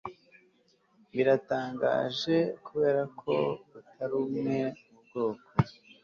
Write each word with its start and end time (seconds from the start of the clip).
biratangaje 1.13 2.35
'kuberako 2.63 3.33
utari 3.77 4.13
umwe 4.23 4.57
mubwoko 4.91 5.49